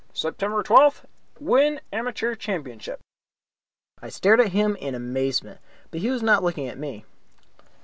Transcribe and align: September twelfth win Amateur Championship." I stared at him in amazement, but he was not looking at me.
September 0.15 0.63
twelfth 0.63 1.05
win 1.39 1.79
Amateur 1.93 2.33
Championship." 2.33 2.99
I 4.01 4.09
stared 4.09 4.41
at 4.41 4.47
him 4.51 4.75
in 4.77 4.95
amazement, 4.95 5.59
but 5.91 6.01
he 6.01 6.09
was 6.09 6.23
not 6.23 6.41
looking 6.43 6.67
at 6.67 6.79
me. 6.79 7.05